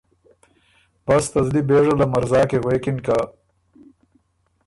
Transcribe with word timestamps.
بس 1.05 1.25
ته 1.31 1.39
زلی 1.45 1.61
بېژه 1.67 1.93
له 1.99 2.05
مرزا 2.13 2.41
کی 2.49 2.57
غوېکِن 2.63 2.97
که 3.05 3.17